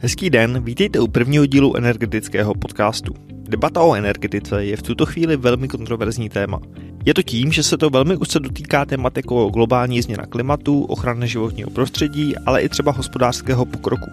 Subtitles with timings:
[0.00, 3.14] Hezký den, vítejte u prvního dílu energetického podcastu.
[3.30, 6.60] Debata o energetice je v tuto chvíli velmi kontroverzní téma.
[7.06, 11.28] Je to tím, že se to velmi úzce dotýká témat jako globální změna klimatu, ochrany
[11.28, 14.10] životního prostředí, ale i třeba hospodářského pokroku.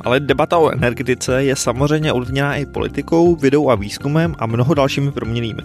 [0.00, 5.12] Ale debata o energetice je samozřejmě ovlivněná i politikou, vědou a výzkumem a mnoho dalšími
[5.12, 5.62] proměnými.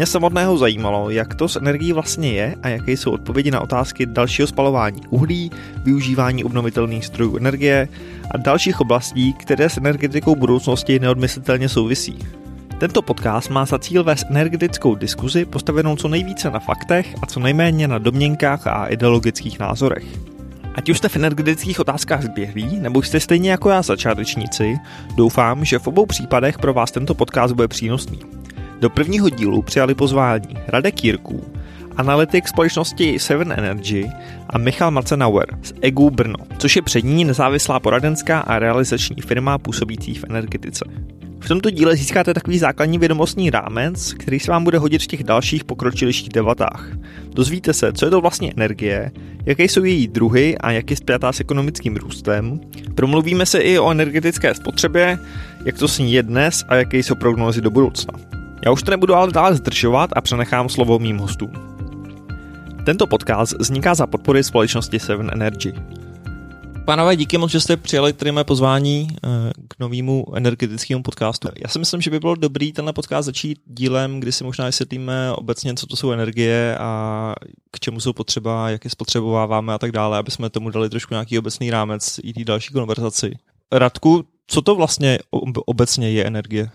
[0.00, 4.06] Mě samotného zajímalo, jak to s energií vlastně je a jaké jsou odpovědi na otázky
[4.06, 5.50] dalšího spalování uhlí,
[5.84, 7.88] využívání obnovitelných zdrojů energie
[8.30, 12.18] a dalších oblastí, které s energetikou budoucnosti neodmyslitelně souvisí.
[12.78, 17.40] Tento podcast má za cíl vést energetickou diskuzi postavenou co nejvíce na faktech a co
[17.40, 20.04] nejméně na domněnkách a ideologických názorech.
[20.74, 24.76] Ať už jste v energetických otázkách zběhlí, nebo jste stejně jako já začátečníci,
[25.16, 28.39] doufám, že v obou případech pro vás tento podcast bude přínosný.
[28.80, 31.44] Do prvního dílu přijali pozvání Radek Jirků,
[31.96, 34.10] analytik společnosti Seven Energy
[34.50, 40.14] a Michal Macenauer z EGU Brno, což je přední nezávislá poradenská a realizační firma působící
[40.14, 40.84] v energetice.
[41.40, 45.24] V tomto díle získáte takový základní vědomostní rámec, který se vám bude hodit v těch
[45.24, 46.88] dalších pokročilejších debatách.
[47.34, 49.10] Dozvíte se, co je to vlastně energie,
[49.46, 52.60] jaké jsou její druhy a jak je spjatá s ekonomickým růstem.
[52.94, 55.18] Promluvíme se i o energetické spotřebě,
[55.64, 58.39] jak to s ní je dnes a jaké jsou prognózy do budoucna.
[58.64, 61.52] Já už to nebudu ale dále zdržovat a přenechám slovo mým hostům.
[62.86, 65.74] Tento podcast vzniká za podpory společnosti Seven Energy.
[66.84, 69.28] Pánové, díky moc, že jste přijali tady mé pozvání eh,
[69.68, 71.48] k novému energetickému podcastu.
[71.62, 75.32] Já si myslím, že by bylo dobrý tenhle podcast začít dílem, kdy si možná vysvětlíme
[75.32, 77.34] obecně, co to jsou energie a
[77.70, 81.14] k čemu jsou potřeba, jak je spotřebováváme a tak dále, aby jsme tomu dali trošku
[81.14, 83.32] nějaký obecný rámec i té další konverzaci.
[83.72, 85.18] Radku, co to vlastně
[85.66, 86.70] obecně je energie?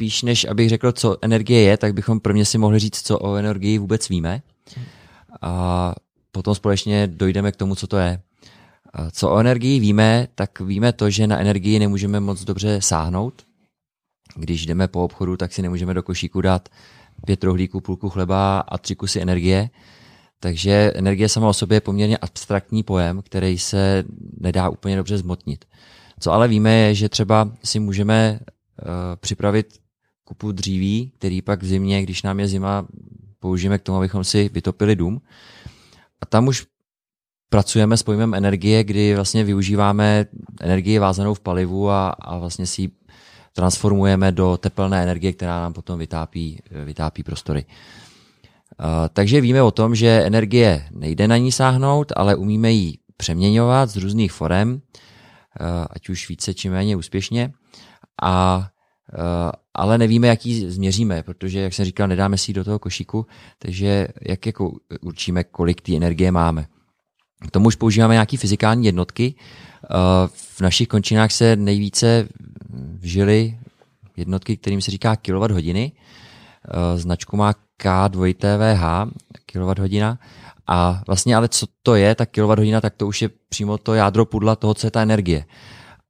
[0.00, 3.18] Spíš než abych řekl, co energie je, tak bychom pro mě si mohli říct, co
[3.18, 4.42] o energii vůbec víme.
[5.42, 5.94] A
[6.32, 8.20] potom společně dojdeme k tomu, co to je.
[8.92, 13.42] A co o energii víme, tak víme to, že na energii nemůžeme moc dobře sáhnout.
[14.36, 16.68] Když jdeme po obchodu, tak si nemůžeme do košíku dát
[17.26, 19.70] pět rohlíků, půlku chleba a tři kusy energie.
[20.40, 24.04] Takže energie sama o sobě je poměrně abstraktní pojem, který se
[24.40, 25.64] nedá úplně dobře zmotnit.
[26.20, 28.86] Co ale víme je, že třeba si můžeme uh,
[29.16, 29.80] připravit
[30.30, 32.86] kupu dříví, který pak v zimě, když nám je zima,
[33.40, 35.20] použijeme k tomu, abychom si vytopili dům.
[36.20, 36.66] A tam už
[37.48, 40.26] pracujeme s pojmem energie, kdy vlastně využíváme
[40.60, 42.90] energii vázanou v palivu a, a vlastně si ji
[43.52, 47.66] transformujeme do tepelné energie, která nám potom vytápí, vytápí prostory.
[49.12, 53.96] Takže víme o tom, že energie nejde na ní sáhnout, ale umíme ji přeměňovat z
[53.96, 54.80] různých forem,
[55.90, 57.52] ať už více či méně úspěšně.
[58.22, 58.68] A
[59.74, 63.26] ale nevíme, jak ji změříme, protože, jak jsem říkal, nedáme si do toho košíku,
[63.58, 66.66] takže jak jako určíme, kolik té energie máme.
[67.48, 69.34] K tomu už používáme nějaké fyzikální jednotky.
[69.84, 69.88] Eh,
[70.28, 72.28] v našich končinách se nejvíce
[72.98, 73.58] vžily
[74.16, 75.68] jednotky, kterým se říká kWh.
[75.68, 75.92] Eh,
[76.96, 79.10] značku má K2TVH,
[79.46, 80.16] kWh.
[80.66, 84.24] A vlastně ale co to je, ta kWh, tak to už je přímo to jádro
[84.24, 85.44] pudla toho, co je ta energie.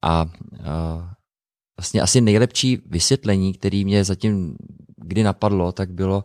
[0.02, 0.26] A
[1.80, 4.56] vlastně asi nejlepší vysvětlení, který mě zatím
[4.96, 6.24] kdy napadlo, tak bylo,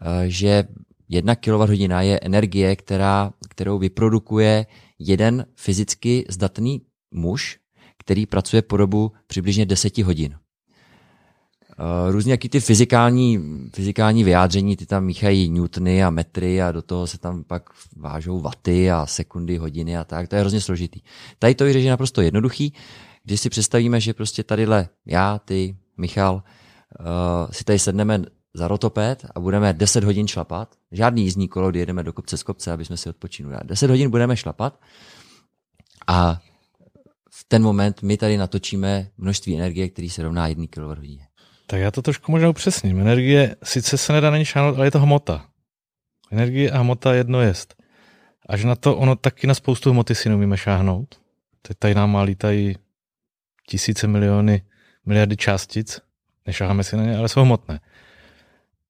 [0.00, 0.64] eh, že
[1.08, 4.66] jedna kWh je energie, která, kterou vyprodukuje
[4.98, 6.80] jeden fyzicky zdatný
[7.10, 7.58] muž,
[7.98, 10.34] který pracuje po dobu přibližně 10 hodin.
[11.78, 13.40] Eh, různě jaký ty fyzikální,
[13.74, 18.40] fyzikální vyjádření, ty tam míchají newtony a metry a do toho se tam pak vážou
[18.40, 20.28] vaty a sekundy, hodiny a tak.
[20.28, 21.00] To je hrozně složitý.
[21.38, 22.72] Tady to je naprosto jednoduchý.
[23.26, 28.22] Když si představíme, že prostě tadyhle já, ty, Michal, uh, si tady sedneme
[28.54, 30.74] za rotopet a budeme 10 hodin šlapat.
[30.92, 33.56] Žádný jízdní kolo, kdy jedeme do kopce z kopce, aby jsme si odpočinuli.
[33.64, 34.80] 10 hodin budeme šlapat
[36.06, 36.40] a
[37.30, 41.22] v ten moment my tady natočíme množství energie, který se rovná 1 kWh.
[41.66, 43.00] Tak já to trošku možná upřesním.
[43.00, 45.46] Energie sice se nedá na ní šáhnout, ale je to hmota.
[46.30, 47.74] Energie a hmota jedno jest.
[48.48, 51.20] Až na to, ono taky na spoustu hmoty si neumíme šáhnout.
[51.62, 52.76] Teď tady nám má lítají
[53.66, 54.62] tisíce miliony,
[55.06, 56.00] miliardy částic,
[56.46, 57.80] nešáháme si na ně, ale jsou hmotné.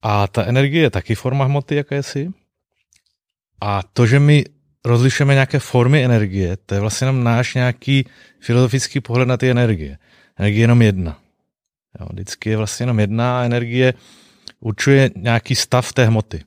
[0.02, 2.30] A ta energie je taky forma hmoty jakési.
[3.60, 4.44] A to, že my
[4.84, 8.04] rozlišujeme nějaké formy energie, to je vlastně jenom náš nějaký
[8.40, 9.98] filozofický pohled na ty energie.
[10.36, 11.18] Energie je jenom jedna.
[12.00, 13.94] Jo, vždycky je vlastně jenom jedna energie
[14.60, 16.44] určuje nějaký stav té hmoty.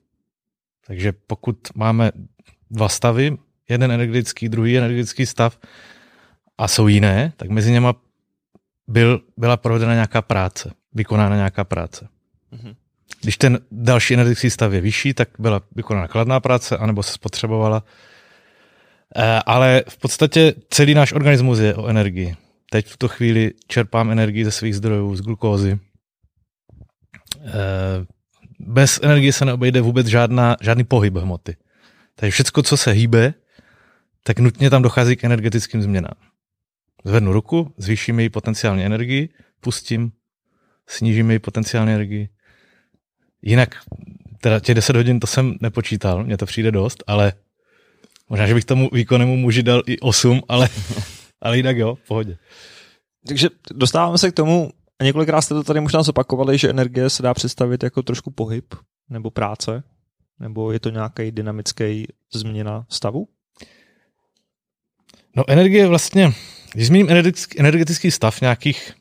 [0.87, 2.11] Takže pokud máme
[2.71, 3.37] dva stavy,
[3.69, 5.59] jeden energetický, druhý energetický stav
[6.57, 7.93] a jsou jiné, tak mezi něma
[8.89, 12.07] byl, byla provedena nějaká práce, vykonána nějaká práce.
[12.53, 12.75] Mm-hmm.
[13.21, 17.83] Když ten další energetický stav je vyšší, tak byla vykonána kladná práce, anebo se spotřebovala.
[19.15, 22.35] E, ale v podstatě celý náš organismus je o energii.
[22.71, 25.79] teď v tuto chvíli čerpám energii ze svých zdrojů, z glukózy.
[27.45, 28.05] Eh,
[28.59, 31.55] bez energie se neobejde vůbec žádná, žádný pohyb hmoty.
[32.15, 33.33] Takže všechno, co se hýbe,
[34.23, 36.28] tak nutně tam dochází k energetickým změnám.
[37.05, 39.29] Zvednu ruku, zvýším její potenciální energii,
[39.59, 40.11] pustím,
[40.87, 42.29] snížím její potenciální energii.
[43.41, 43.75] Jinak,
[44.41, 47.33] teda těch 10 hodin to jsem nepočítal, mně to přijde dost, ale
[48.29, 50.69] možná, že bych tomu výkonnému muži dal i 8, ale,
[51.41, 52.37] ale jinak jo, v pohodě.
[53.27, 57.23] Takže dostáváme se k tomu, a několikrát jste to tady možná zopakovali, že energie se
[57.23, 58.75] dá představit jako trošku pohyb
[59.09, 59.83] nebo práce,
[60.39, 63.27] nebo je to nějaký dynamický změna stavu?
[65.35, 66.31] No energie vlastně,
[66.73, 67.09] když zmíním
[67.57, 68.93] energetický, stav nějakých,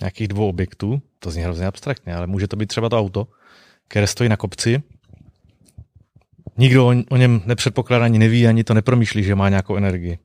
[0.00, 3.26] nějakých dvou objektů, to zní hrozně abstraktně, ale může to být třeba to auto,
[3.88, 4.82] které stojí na kopci,
[6.58, 10.18] nikdo o, o něm nepředpokládá, ani neví, ani to nepromýšlí, že má nějakou energii.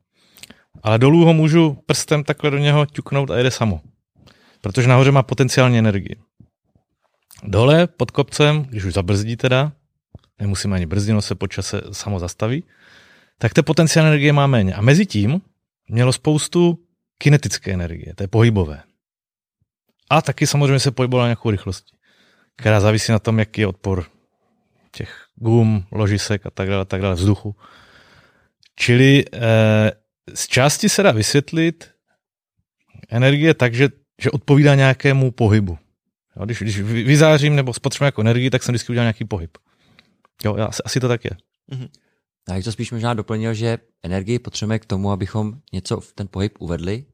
[0.84, 3.82] Ale dolů ho můžu prstem takhle do něho ťuknout a jede samo.
[4.62, 6.16] Protože nahoře má potenciální energii.
[7.44, 9.72] Dole pod kopcem, když už zabrzdí teda,
[10.40, 12.64] nemusíme ani brzdit, no se po čase samo zastaví,
[13.38, 14.74] tak té potenciální energie má méně.
[14.74, 15.42] A mezi tím
[15.90, 16.80] mělo spoustu
[17.22, 18.84] kinetické energie, to je pohybové.
[20.10, 21.98] A taky samozřejmě se pohybovalo nějakou rychlostí,
[22.58, 24.06] která závisí na tom, jaký je odpor
[24.92, 27.56] těch gum, ložisek a tak dále, tak dále, vzduchu.
[28.76, 29.92] Čili eh,
[30.34, 31.92] z části se dá vysvětlit
[33.10, 33.90] energie tak, že,
[34.22, 35.78] že odpovídá nějakému pohybu.
[36.36, 39.58] Jo, když, když vyzářím nebo spotřebuji jako energii, tak jsem vždycky udělal nějaký pohyb.
[40.44, 41.32] Jo, asi, asi to tak je.
[41.72, 41.90] Mm-hmm.
[42.52, 46.28] Já bych to spíš možná doplnil, že energii potřebujeme k tomu, abychom něco v ten
[46.32, 47.06] pohyb uvedli.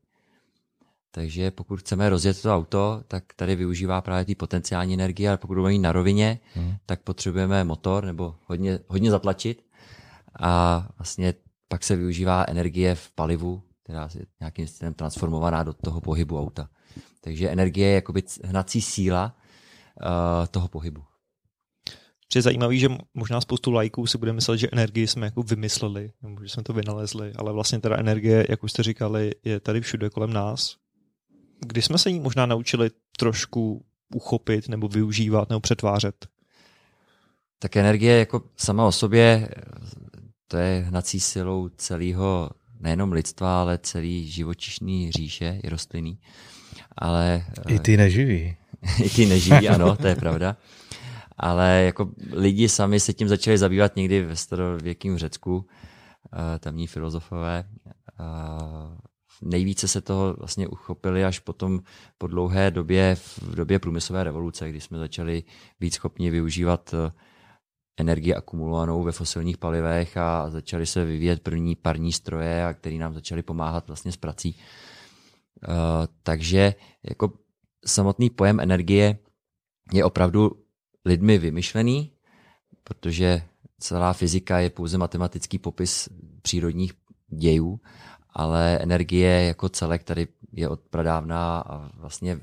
[1.12, 5.57] Takže pokud chceme rozjet to auto, tak tady využívá právě ty potenciální energie, ale pokud
[5.57, 6.75] budeme na rovině, hmm.
[6.86, 9.66] tak potřebujeme motor nebo hodně, hodně zatlačit
[10.39, 11.34] a vlastně
[11.68, 16.69] pak se využívá energie v palivu, která je nějakým stylem transformovaná do toho pohybu auta.
[17.22, 19.36] Takže energie je jakoby hnací síla
[20.01, 21.04] uh, toho pohybu.
[22.35, 26.44] Je zajímavý, že možná spoustu lajků si bude myslet, že energii jsme jako vymysleli, nebo
[26.44, 30.09] že jsme to vynalezli, ale vlastně teda energie, jak už jste říkali, je tady všude
[30.09, 30.75] kolem nás.
[31.59, 33.85] Kdy jsme se jí možná naučili trošku
[34.15, 36.27] uchopit nebo využívat nebo přetvářet?
[37.59, 39.50] Tak energie jako sama o sobě,
[40.47, 42.50] to je hnací silou celého
[42.80, 46.19] nejenom lidstva, ale celý živočišný říše, i rostlinný.
[46.97, 48.57] Ale, I ty neživí.
[49.03, 50.57] I ty neživí, ano, to je pravda
[51.38, 55.66] ale jako lidi sami se tím začali zabývat někdy ve starověkém Řecku,
[56.34, 57.63] eh, tamní filozofové.
[59.42, 61.80] Nejvíce se toho vlastně uchopili až potom
[62.18, 65.44] po dlouhé době, v době průmyslové revoluce, kdy jsme začali
[65.80, 67.12] být schopni využívat eh,
[67.98, 73.13] energii akumulovanou ve fosilních palivech a začaly se vyvíjet první parní stroje, a který nám
[73.13, 74.60] začaly pomáhat vlastně s prací.
[76.24, 76.75] Takže
[77.10, 77.33] jako
[77.86, 79.18] samotný pojem energie
[79.94, 80.67] je opravdu
[81.07, 82.12] lidmi vymyšlený,
[82.83, 83.42] protože
[83.80, 86.09] celá fyzika je pouze matematický popis
[86.42, 86.94] přírodních
[87.27, 87.80] dějů,
[88.30, 92.39] ale energie jako celek tady je od pradávna a vlastně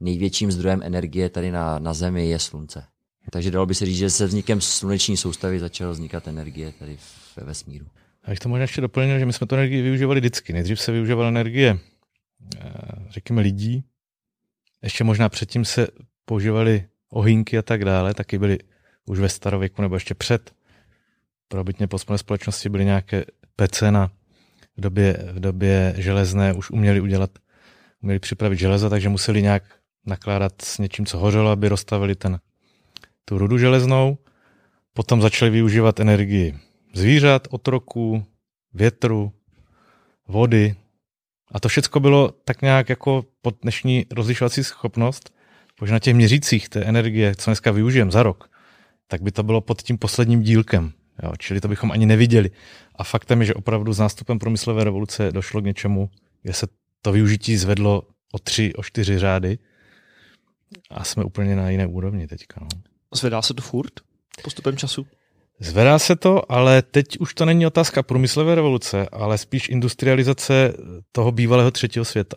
[0.00, 2.84] největším zdrojem energie tady na, na Zemi je slunce.
[3.30, 6.98] Takže dalo by se říct, že se vznikem sluneční soustavy začala vznikat energie tady
[7.36, 7.86] ve vesmíru.
[8.24, 10.52] A bych to možná ještě doplnil, že my jsme tu energii využívali vždycky.
[10.52, 11.78] Nejdřív se využívala energie,
[12.56, 12.70] eh,
[13.08, 13.84] řekněme, lidí.
[14.82, 15.86] Ještě možná předtím se
[16.24, 18.58] používali ohýnky a tak dále, taky byly
[19.06, 20.52] už ve starověku nebo ještě před
[21.48, 23.24] probytně posmolé společnosti byly nějaké
[23.56, 24.10] pece na
[24.76, 27.30] v době, v době železné už uměli udělat,
[28.02, 29.62] uměli připravit železo, takže museli nějak
[30.06, 32.40] nakládat s něčím, co hořelo, aby rozstavili ten,
[33.24, 34.18] tu rudu železnou.
[34.92, 36.58] Potom začali využívat energii
[36.94, 38.24] zvířat, otroků,
[38.74, 39.32] větru,
[40.28, 40.74] vody.
[41.52, 45.34] A to všechno bylo tak nějak jako pod dnešní rozlišovací schopnost
[45.82, 48.50] Možná na těch měřících té energie, co dneska využijeme za rok,
[49.08, 50.92] tak by to bylo pod tím posledním dílkem.
[51.22, 52.50] Jo, čili to bychom ani neviděli.
[52.94, 56.10] A faktem je, že opravdu s nástupem průmyslové revoluce došlo k něčemu,
[56.42, 56.66] kde se
[57.02, 59.58] to využití zvedlo o tři, o čtyři řády
[60.90, 62.60] a jsme úplně na jiné úrovni teďka.
[62.60, 62.68] No.
[63.14, 63.92] Zvedá se to furt
[64.42, 65.06] postupem času?
[65.60, 70.74] Zvedá se to, ale teď už to není otázka průmyslové revoluce, ale spíš industrializace
[71.12, 72.36] toho bývalého třetího světa.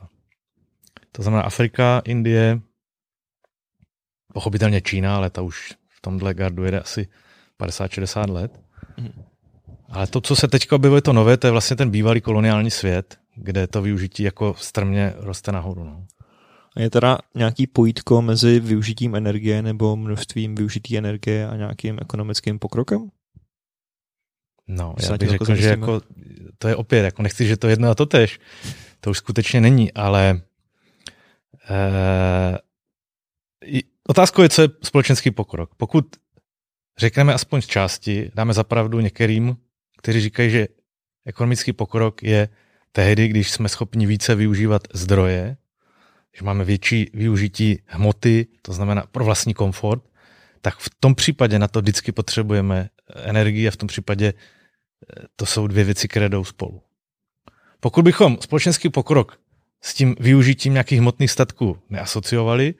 [1.11, 2.61] To znamená Afrika, Indie,
[4.35, 7.07] Pochopitelně Čína, ale ta už v tomhle gardu jede asi
[7.59, 8.59] 50-60 let.
[8.97, 9.23] Mm.
[9.89, 13.17] Ale to, co se teďka objevuje, to nové, to je vlastně ten bývalý koloniální svět,
[13.35, 15.83] kde to využití jako strmě roste nahoru.
[15.83, 16.05] No.
[16.75, 23.09] Je teda nějaký pojítko mezi využitím energie nebo množstvím využitý energie a nějakým ekonomickým pokrokem?
[24.67, 26.01] No, já bych řekl, že jako,
[26.57, 28.39] to je opět, jako nechci, že to jedno a to tež.
[28.99, 30.41] to už skutečně není, ale
[31.69, 32.64] e,
[34.07, 35.75] otázkou je, co je společenský pokrok.
[35.77, 36.05] Pokud
[36.97, 39.57] řekneme aspoň z části, dáme zapravdu některým,
[39.97, 40.67] kteří říkají, že
[41.25, 42.49] ekonomický pokrok je
[42.91, 45.57] tehdy, když jsme schopni více využívat zdroje,
[46.37, 50.03] že máme větší využití hmoty, to znamená pro vlastní komfort,
[50.61, 55.45] tak v tom případě na to vždycky potřebujeme energii a v tom případě eh, to
[55.45, 56.81] jsou dvě věci, které jdou spolu.
[57.79, 59.39] Pokud bychom společenský pokrok
[59.81, 62.73] s tím využitím nějakých hmotných statků neasociovali,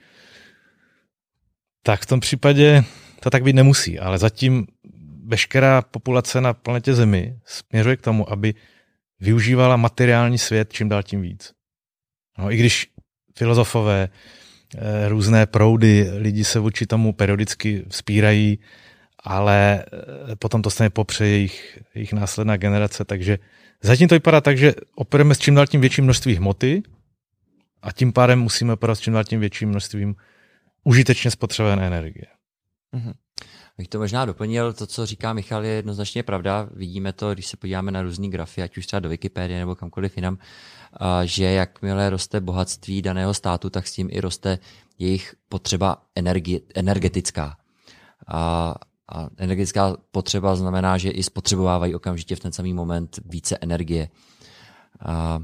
[1.86, 2.84] tak v tom případě
[3.20, 4.68] to tak být nemusí, ale zatím
[5.26, 8.54] veškerá populace na planetě Zemi směřuje k tomu, aby
[9.20, 11.54] využívala materiální svět čím dál tím víc.
[12.38, 12.88] No, I když
[13.38, 14.10] filozofové,
[14.78, 18.60] eh, různé proudy, lidi se vůči tomu periodicky vzpírají,
[19.24, 19.86] ale
[20.32, 23.40] eh, potom to stane popře jejich, jejich následná generace, takže
[23.82, 26.84] zatím to vypadá tak, že operujeme s čím dál tím větším množství hmoty
[27.82, 30.16] a tím pádem musíme operovat s čím dál tím větším množstvím
[30.86, 32.26] užitečně spotřebované energie.
[32.94, 33.14] Mm-hmm.
[33.78, 36.70] Bych to možná doplnil, to, co říká Michal, je jednoznačně pravda.
[36.74, 40.16] Vidíme to, když se podíváme na různé grafy, ať už třeba do Wikipedie nebo kamkoliv
[40.16, 40.38] jinam,
[41.24, 44.60] že jakmile roste bohatství daného státu, tak s tím i roste
[45.00, 47.58] jejich potřeba energie, energetická.
[48.28, 48.76] A,
[49.10, 54.10] a energetická potřeba znamená, že i spotřebovávají okamžitě v ten samý moment více energie.
[55.00, 55.40] A, a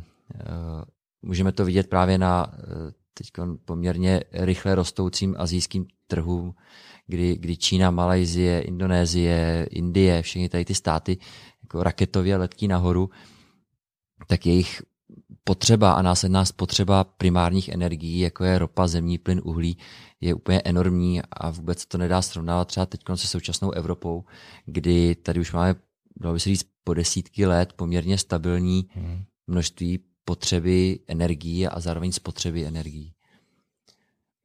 [1.21, 3.27] můžeme to vidět právě na e, teď
[3.65, 6.55] poměrně rychle rostoucím azijským trhům,
[7.07, 11.17] kdy, kdy Čína, Malajzie, Indonésie, Indie, všechny tady ty státy
[11.63, 13.09] jako raketově letí nahoru,
[14.27, 14.81] tak jejich
[15.43, 19.77] potřeba a následná spotřeba primárních energií, jako je ropa, zemní plyn, uhlí,
[20.21, 24.23] je úplně enormní a vůbec to nedá srovnávat třeba teď se současnou Evropou,
[24.65, 25.75] kdy tady už máme,
[26.15, 29.23] dalo by se říct, po desítky let poměrně stabilní hmm.
[29.47, 33.13] množství potřeby energií a zároveň spotřeby energií.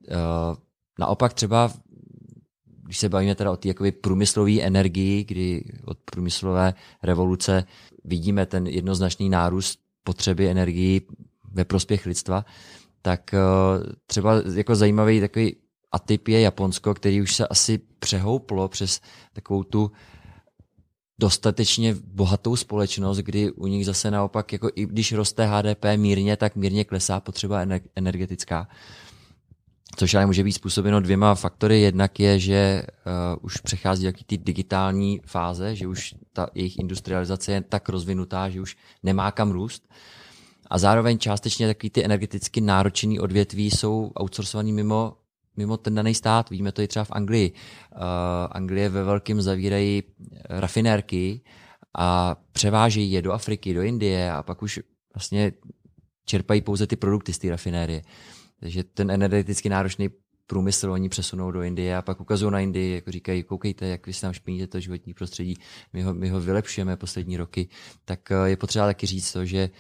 [0.08, 0.16] Eh,
[0.98, 1.72] naopak třeba
[2.86, 7.64] když se bavíme teda o té průmyslové energii, kdy od průmyslové revoluce
[8.04, 11.00] vidíme ten jednoznačný nárůst potřeby energii
[11.52, 12.44] ve prospěch lidstva,
[13.02, 13.38] tak eh,
[14.06, 15.56] třeba jako zajímavý takový
[15.92, 19.00] atyp je Japonsko, který už se asi přehouplo přes
[19.32, 19.90] takovou tu
[21.18, 26.56] dostatečně bohatou společnost, kdy u nich zase naopak, jako i když roste HDP mírně, tak
[26.56, 28.68] mírně klesá potřeba energetická.
[29.96, 31.80] Což ale může být způsobeno dvěma faktory.
[31.80, 37.52] Jednak je, že uh, už přechází jaký ty digitální fáze, že už ta jejich industrializace
[37.52, 39.88] je tak rozvinutá, že už nemá kam růst.
[40.70, 45.16] A zároveň částečně takový ty energeticky náročený odvětví jsou outsourcovaný mimo,
[45.56, 46.50] mimo ten daný stát.
[46.50, 47.52] Vidíme to i třeba v Anglii.
[47.52, 48.00] Uh,
[48.50, 50.02] Anglie ve velkém zavírají
[50.48, 51.40] rafinérky
[51.98, 54.80] a převážejí je do Afriky, do Indie a pak už
[55.14, 55.52] vlastně
[56.24, 58.02] čerpají pouze ty produkty z té rafinérie.
[58.60, 60.08] Takže ten energeticky náročný
[60.46, 64.12] průmysl oni přesunou do Indie a pak ukazují na Indii, jako říkají, koukejte, jak vy
[64.12, 65.56] se tam špiníte to životní prostředí,
[65.92, 67.68] my ho, my ho vylepšujeme poslední roky,
[68.04, 69.70] tak eh, je potřeba taky říct to, že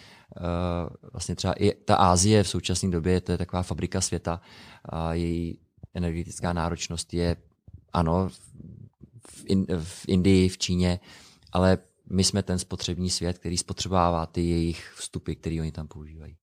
[0.40, 4.40] uh, vlastně třeba i ta Ázie v současné době to je taková fabrika světa
[4.84, 5.58] a její
[5.96, 7.36] energetická náročnost je,
[7.92, 11.00] ano, v, in, v Indii, v Číně,
[11.52, 11.78] ale
[12.10, 16.36] my jsme ten spotřební svět, který spotřebává ty jejich vstupy, které oni tam používají.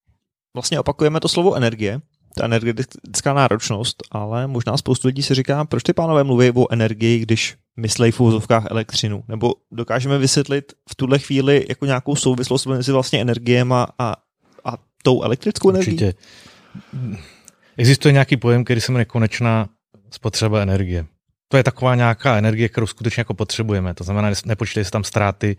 [0.54, 2.02] Vlastně opakujeme to slovo energie,
[2.36, 7.20] ta energetická náročnost, ale možná spoustu lidí si říká, proč ty pánové mluví o energii,
[7.20, 9.24] když myslejí v úzovkách elektřinu?
[9.28, 14.16] Nebo dokážeme vysvětlit v tuhle chvíli jako nějakou souvislost mezi vlastně energiema a,
[14.66, 15.94] a tou elektrickou energií?
[15.94, 16.14] Určitě.
[17.78, 19.70] Existuje nějaký pojem, který se jmenuje konečná
[20.10, 21.06] spotřeba energie.
[21.48, 23.94] To je taková nějaká energie, kterou skutečně jako potřebujeme.
[23.94, 25.58] To znamená, nepočítají se tam ztráty,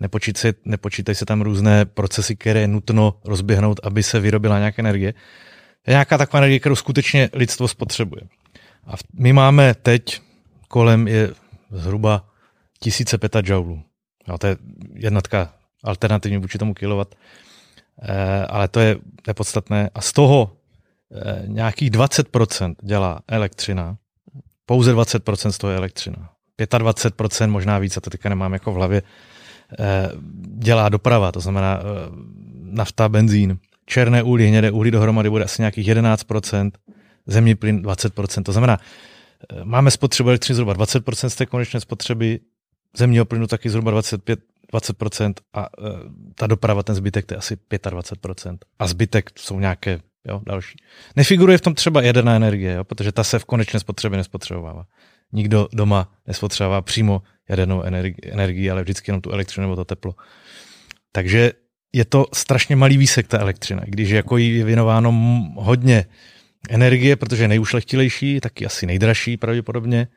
[0.00, 5.14] nepočítají, nepočítají se tam různé procesy, které je nutno rozběhnout, aby se vyrobila nějaká energie
[5.86, 8.22] je nějaká taková energie, kterou skutečně lidstvo spotřebuje.
[8.86, 10.20] A my máme teď
[10.68, 11.30] kolem je
[11.70, 12.28] zhruba
[12.80, 13.82] tisíce petajoulů.
[14.28, 14.56] Jo, to je
[14.94, 17.14] jednotka alternativní vůči tomu kilowatt,
[18.02, 19.90] e, ale to je nepodstatné.
[19.94, 20.56] A z toho
[21.46, 23.96] nějakých 20% dělá elektřina,
[24.66, 26.30] pouze 20% z toho je elektřina.
[26.58, 29.02] 25% možná víc, a to teďka nemám jako v hlavě,
[29.78, 30.10] e,
[30.58, 31.82] dělá doprava, to znamená e,
[32.62, 33.58] nafta, benzín
[33.90, 36.70] černé uhlí, hnědé uhlí dohromady bude asi nějakých 11%,
[37.26, 38.42] zemní plyn 20%.
[38.42, 42.40] To znamená, eh, máme spotřebu elektřiny zhruba 20% z té konečné spotřeby,
[42.96, 44.40] zemního plynu taky zhruba 25,
[44.72, 45.68] 20% a
[46.34, 48.58] ta doprava, ten zbytek, to je asi 25%.
[48.78, 50.76] A zbytek jsou nějaké jo, další.
[51.16, 54.86] Nefiguruje v tom třeba jaderná energie, jo, protože ta se v konečné spotřebě nespotřebovává.
[55.32, 60.14] Nikdo doma nespotřebová přímo jadernou energii, energii, ale vždycky jenom tu elektřinu nebo to teplo.
[61.12, 61.52] Takže
[61.92, 65.12] je to strašně malý výsek ta elektřina, když jako jí je věnováno
[65.56, 66.04] hodně
[66.68, 70.08] energie, protože je nejušlechtilejší, taky asi nejdražší pravděpodobně,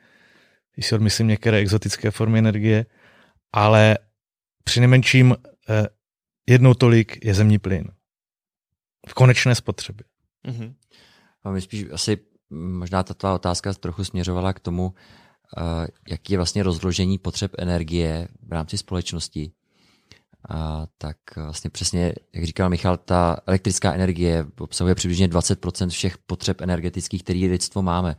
[0.74, 2.86] když si odmyslím některé exotické formy energie,
[3.52, 3.98] ale
[4.64, 5.36] při nejmenším
[5.68, 5.86] eh,
[6.48, 7.88] jednou tolik je zemní plyn.
[9.08, 10.04] V konečné spotřebě.
[10.48, 10.74] Mm-hmm.
[11.44, 12.18] A my spíš asi
[12.50, 18.28] možná ta tvá otázka trochu směřovala k tomu, uh, jaký je vlastně rozložení potřeb energie
[18.42, 19.52] v rámci společnosti.
[20.48, 26.60] A tak vlastně přesně, jak říkal Michal, ta elektrická energie obsahuje přibližně 20% všech potřeb
[26.60, 28.16] energetických, které lidstvo máme.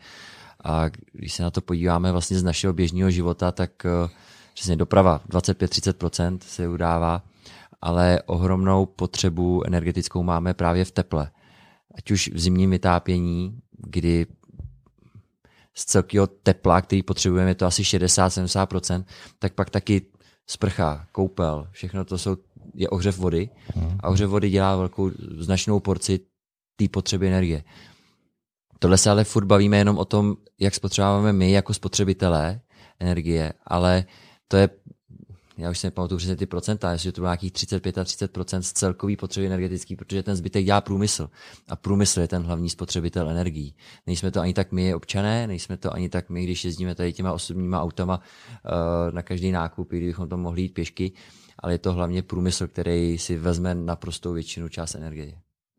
[0.63, 4.09] A když se na to podíváme vlastně z našeho běžného života, tak uh,
[4.53, 7.23] přesně doprava 25-30% se udává,
[7.85, 11.31] ale ohromnou potřebu energetickou máme právě v teple.
[11.95, 14.25] Ať už v zimním vytápění, kdy
[15.73, 19.05] z celkového tepla, který potřebujeme, je to asi 60-70%,
[19.39, 20.01] tak pak taky
[20.47, 22.37] sprcha, koupel, všechno to jsou,
[22.73, 23.49] je ohřev vody
[23.99, 26.19] a ohřev vody dělá velkou značnou porci
[26.75, 27.63] té potřeby energie.
[28.79, 32.61] Tohle se ale furt bavíme jenom o tom, jak spotřebujeme my jako spotřebitelé
[32.99, 34.05] energie, ale
[34.47, 34.69] to je,
[35.57, 38.73] já už si nepamatuju přesně ty procenta, jestli to bylo nějakých 35 a 30 z
[38.73, 41.29] celkový potřeby energetický, protože ten zbytek dělá průmysl.
[41.69, 43.75] A průmysl je ten hlavní spotřebitel energií.
[44.07, 47.33] Nejsme to ani tak my občané, nejsme to ani tak my, když jezdíme tady těma
[47.33, 51.11] osobníma autama uh, na každý nákup, kdybychom to mohli jít pěšky,
[51.59, 55.33] ale je to hlavně průmysl, který si vezme naprostou většinu část energie.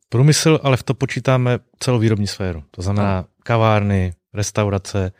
[0.08, 2.64] Průmysl, ale v to počítáme celou výrobní sféru.
[2.70, 3.26] To znamená no.
[3.42, 5.12] kavárny, restaurace,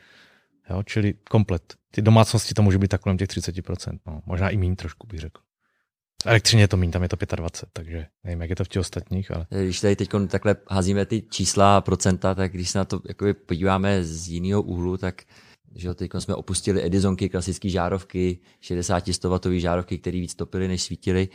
[0.71, 4.57] jo, čili komplet ty domácnosti to může být tak kolem těch 30%, no, možná i
[4.57, 5.41] méně trošku bych řekl.
[6.25, 8.81] Elektřině je to méně, tam je to 25, takže nevím, jak je to v těch
[8.81, 9.31] ostatních.
[9.31, 9.47] Ale...
[9.51, 13.35] Když tady teď takhle házíme ty čísla a procenta, tak když se na to jakoby
[13.35, 15.23] podíváme z jiného úhlu, tak
[15.75, 21.29] že teď jsme opustili Edisonky, klasické žárovky, 60-100 žárovky, které víc topily, než svítily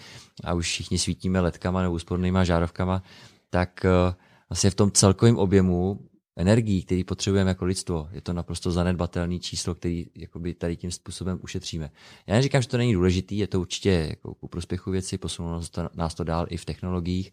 [0.44, 3.04] a už všichni svítíme ledkama nebo úspornýma žárovkama,
[3.50, 4.14] tak eh,
[4.50, 6.11] vlastně v tom celkovém objemu
[6.42, 11.40] energií, který potřebujeme jako lidstvo, je to naprosto zanedbatelné číslo, který jakoby tady tím způsobem
[11.44, 11.92] ušetříme.
[12.28, 15.62] Já neříkám, že to není důležitý, je to určitě jako ku prospěchu věci, posunulo
[15.94, 17.32] nás to, dál i v technologiích,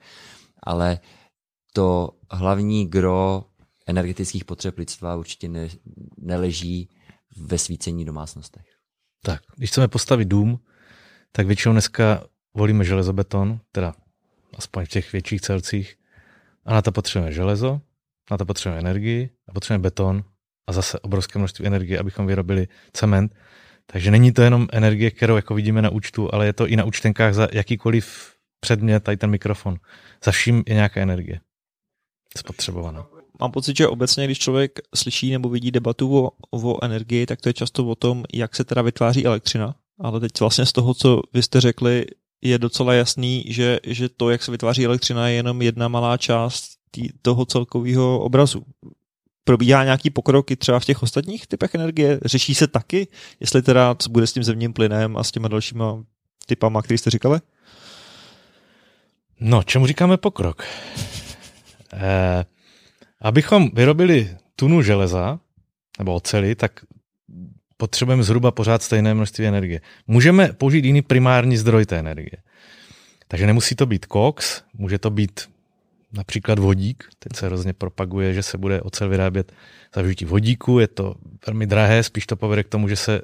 [0.62, 1.00] ale
[1.72, 3.44] to hlavní gro
[3.86, 5.68] energetických potřeb lidstva určitě ne,
[6.18, 6.88] neleží
[7.36, 8.66] ve svícení domácnostech.
[9.22, 10.60] Tak, když chceme postavit dům,
[11.32, 13.94] tak většinou dneska volíme železobeton, teda
[14.54, 15.96] aspoň v těch větších celcích,
[16.64, 17.80] a na to potřebujeme železo,
[18.30, 20.24] na to potřebujeme energii a potřebujeme beton
[20.68, 23.34] a zase obrovské množství energie, abychom vyrobili cement.
[23.86, 26.84] Takže není to jenom energie, kterou jako vidíme na účtu, ale je to i na
[26.84, 29.76] účtenkách za jakýkoliv předmět, tady ten mikrofon.
[30.24, 31.40] Za vším je nějaká energie
[32.36, 33.06] spotřebovaná.
[33.40, 37.48] Mám pocit, že obecně, když člověk slyší nebo vidí debatu o, o energii, tak to
[37.48, 39.74] je často o tom, jak se teda vytváří elektřina.
[40.00, 42.06] Ale teď vlastně z toho, co vy jste řekli,
[42.42, 46.77] je docela jasný, že, že to, jak se vytváří elektřina, je jenom jedna malá část
[46.90, 48.64] tý, toho celkového obrazu.
[49.44, 52.20] Probíhá nějaký pokrok i třeba v těch ostatních typech energie?
[52.24, 53.08] Řeší se taky,
[53.40, 56.04] jestli teda co bude s tím zemním plynem a s těma dalšíma
[56.46, 57.40] typama, které jste říkali?
[59.40, 60.62] No, čemu říkáme pokrok?
[61.92, 62.44] Eh,
[63.20, 65.40] abychom vyrobili tunu železa
[65.98, 66.80] nebo oceli, tak
[67.76, 69.80] potřebujeme zhruba pořád stejné množství energie.
[70.06, 72.36] Můžeme použít jiný primární zdroj té energie.
[73.28, 75.40] Takže nemusí to být koks, může to být
[76.12, 77.04] například vodík.
[77.18, 79.52] Teď se hrozně propaguje, že se bude ocel vyrábět
[79.94, 80.78] za využití vodíku.
[80.78, 81.14] Je to
[81.46, 83.20] velmi drahé, spíš to povede k tomu, že se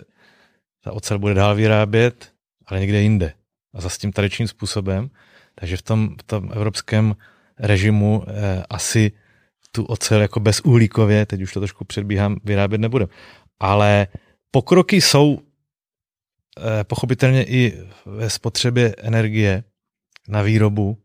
[0.85, 2.33] ta ocel bude dál vyrábět,
[2.67, 3.33] ale někde jinde.
[3.75, 5.11] A za tím tradičním způsobem.
[5.55, 7.17] Takže v tom, v tom evropském
[7.59, 9.13] režimu eh, asi
[9.73, 13.13] tu ocel jako bezuhlíkově, teď už to trošku předbíhám, vyrábět nebudeme.
[13.61, 14.07] Ale
[14.51, 19.65] pokroky jsou eh, pochopitelně i ve spotřebě energie
[20.29, 21.04] na výrobu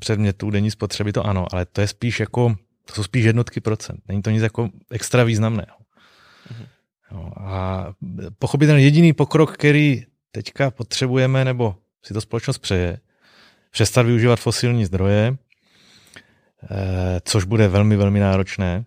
[0.00, 4.00] předmětů denní spotřeby, to ano, ale to je spíš jako, to jsou spíš jednotky procent.
[4.08, 5.76] Není to nic jako extra významného.
[6.50, 6.66] Mhm.
[7.12, 7.86] No, a
[8.38, 13.00] pochopitelně jediný pokrok, který teďka potřebujeme, nebo si to společnost přeje,
[13.70, 15.36] přestat využívat fosilní zdroje,
[16.70, 18.84] eh, což bude velmi, velmi náročné,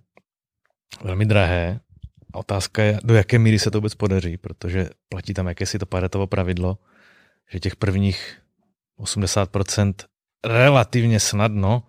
[1.04, 1.80] velmi drahé.
[2.34, 5.86] A otázka je, do jaké míry se to vůbec podaří, protože platí tam jakési to
[5.86, 6.78] paretovo pravidlo,
[7.52, 8.38] že těch prvních
[9.00, 9.94] 80%
[10.46, 11.84] relativně snadno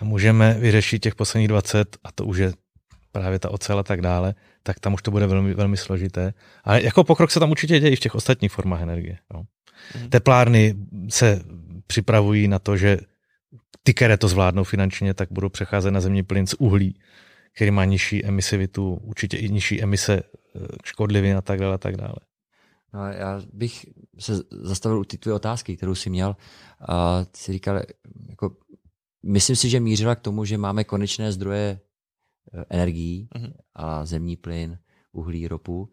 [0.00, 2.52] můžeme vyřešit těch posledních 20 a to už je
[3.12, 6.34] právě ta ocel a tak dále, tak tam už to bude velmi, velmi složité.
[6.64, 9.18] Ale jako pokrok se tam určitě děje i v těch ostatních formách energie.
[9.34, 9.42] No.
[10.00, 10.10] Mm.
[10.10, 10.74] Teplárny
[11.08, 11.40] se
[11.86, 12.98] připravují na to, že
[13.82, 16.98] ty, které to zvládnou finančně, tak budou přecházet na zemní plyn z uhlí,
[17.54, 21.74] který má nižší emisivitu, určitě i nižší emise eh, škodlivin a tak dále.
[21.74, 22.16] A tak dále.
[22.94, 23.86] No, já bych
[24.18, 26.36] se zastavil u ty tvoje otázky, kterou jsi měl.
[26.88, 27.80] A ty jsi říkal,
[28.28, 28.56] jako,
[29.22, 31.80] myslím si, že mířila k tomu, že máme konečné zdroje
[32.52, 33.52] eh, energií mm-hmm.
[33.74, 34.78] a zemní plyn,
[35.12, 35.90] uhlí, ropu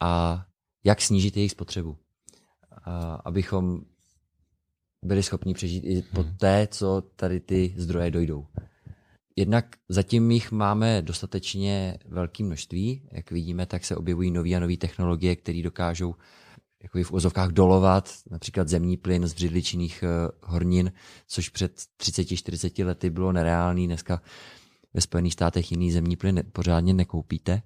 [0.00, 0.44] a
[0.84, 1.96] jak snížit jejich spotřebu.
[2.84, 3.80] A abychom
[5.04, 6.36] byli schopni přežít i po mhm.
[6.36, 8.46] té, co tady ty zdroje dojdou.
[9.38, 13.02] Jednak zatím jich máme dostatečně velké množství.
[13.12, 16.14] Jak vidíme, tak se objevují nové a nové technologie, které dokážou
[16.82, 20.92] jako v ozovkách dolovat, například zemní plyn z břidličných eh, hornin,
[21.28, 21.72] což před
[22.02, 23.86] 30-40 lety bylo nereálný.
[23.86, 24.22] Dneska
[24.94, 27.62] ve Spojených státech jiný zemní plyn pořádně nekoupíte.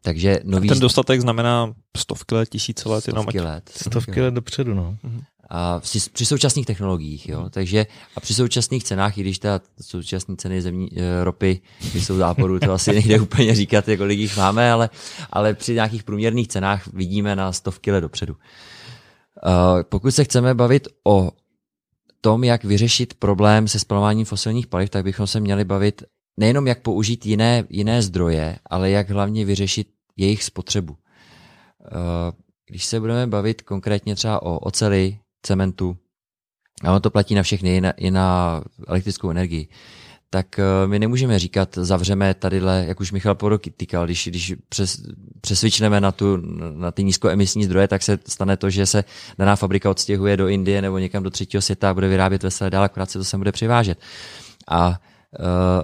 [0.00, 0.68] Takže nový...
[0.68, 3.00] Ten dostatek znamená stovky let, tisíce let.
[3.00, 3.70] Stovky jenom let.
[3.74, 4.96] Stovky let dopředu, no.
[5.02, 5.22] Mhm.
[5.50, 5.80] A
[6.12, 7.50] při současných technologiích, jo.
[7.50, 11.60] Takže a při současných cenách, i když ta současné ceny zemní e, ropy
[11.94, 14.90] jsou záporu, to asi nejde úplně říkat, kolik jich máme, ale,
[15.30, 18.36] ale při nějakých průměrných cenách vidíme na stovky let dopředu.
[19.46, 21.30] Uh, pokud se chceme bavit o
[22.20, 26.02] tom, jak vyřešit problém se spalováním fosilních paliv, tak bychom se měli bavit
[26.36, 30.92] nejenom jak použít jiné, jiné zdroje, ale jak hlavně vyřešit jejich spotřebu.
[30.92, 30.98] Uh,
[32.68, 35.96] když se budeme bavit konkrétně třeba o oceli, cementu,
[36.84, 39.68] a ono to platí na všechny, i na, i na elektrickou energii,
[40.30, 45.02] tak eh, my nemůžeme říkat, zavřeme tadyhle, jak už Michal Poroky týkal, když, když přes,
[45.40, 46.36] přesvičneme na, tu,
[46.74, 49.04] na ty nízkoemisní zdroje, tak se stane to, že se
[49.38, 52.84] daná fabrika odstěhuje do Indie nebo někam do třetího světa a bude vyrábět veselé dál,
[52.84, 53.98] akorát se to sem bude přivážet.
[54.68, 54.94] A uh,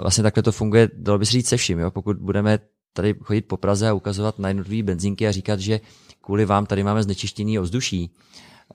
[0.03, 1.79] vlastně takhle to funguje, dalo by se říct se vším.
[1.79, 1.90] Jo?
[1.90, 2.59] Pokud budeme
[2.93, 5.81] tady chodit po Praze a ukazovat na jednotlivé benzínky a říkat, že
[6.21, 8.11] kvůli vám tady máme znečištění ovzduší,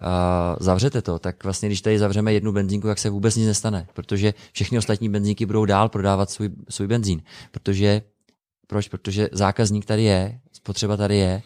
[0.02, 3.88] uh, zavřete to, tak vlastně když tady zavřeme jednu benzínku, tak se vůbec nic nestane,
[3.94, 7.22] protože všechny ostatní benzínky budou dál prodávat svůj, svůj benzín.
[7.52, 8.02] Protože,
[8.68, 8.88] proč?
[8.88, 11.42] Protože zákazník tady je, spotřeba tady je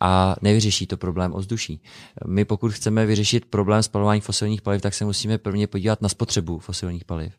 [0.00, 1.82] a nevyřeší to problém ovzduší.
[2.26, 6.58] My pokud chceme vyřešit problém spalování fosilních paliv, tak se musíme prvně podívat na spotřebu
[6.58, 7.32] fosilních paliv.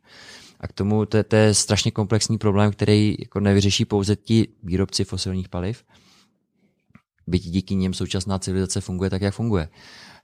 [0.60, 5.04] A k tomu to, to je strašně komplexní problém, který jako nevyřeší pouze ti výrobci
[5.04, 5.84] fosilních paliv,
[7.30, 9.70] byť díky něm současná civilizace funguje tak, jak funguje.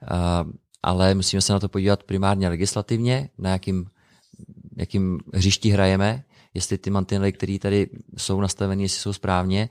[0.02, 0.52] Uh,
[0.84, 3.86] ale musíme se na to podívat primárně legislativně, na jakým,
[4.78, 9.70] jakým hřišti hrajeme, jestli ty mantinely, které tady jsou nastaveny, jestli jsou správně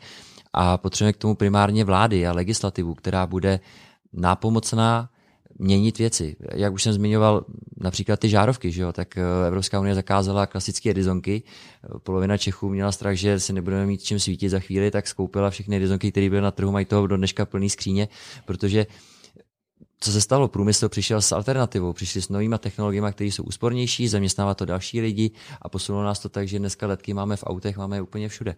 [0.53, 3.61] a potřebujeme k tomu primárně vlády a legislativu, která bude
[4.13, 5.11] nápomocná
[5.59, 6.37] měnit věci.
[6.55, 7.45] Jak už jsem zmiňoval,
[7.77, 8.93] například ty žárovky, že jo?
[8.93, 11.43] tak eh, Evropská unie zakázala klasické edizonky.
[12.03, 15.77] Polovina Čechů měla strach, že se nebudeme mít čím svítit za chvíli, tak skoupila všechny
[15.77, 18.09] edizonky, které byly na trhu, mají toho do dneška plný skříně,
[18.45, 18.87] protože
[20.01, 20.49] co se stalo?
[20.49, 25.31] Průmysl přišel s alternativou, přišli s novými technologiemi, které jsou úspornější, zaměstnává to další lidi
[25.63, 28.57] a posunulo nás to tak, že dneska letky máme v autech, máme je úplně všude.